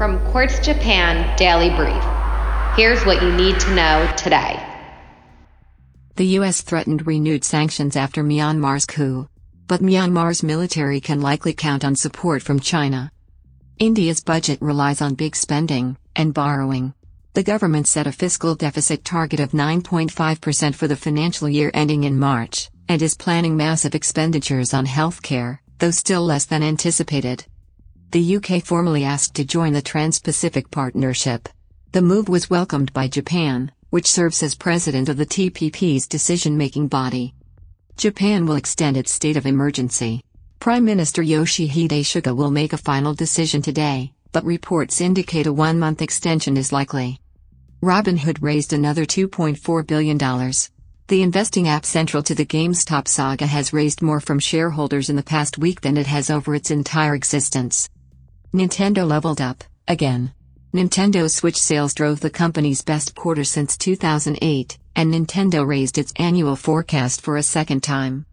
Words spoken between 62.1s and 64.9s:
the company's best quarter since 2008,